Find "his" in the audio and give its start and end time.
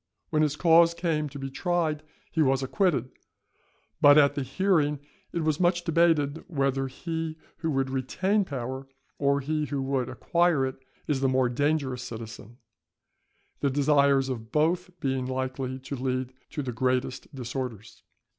0.41-0.55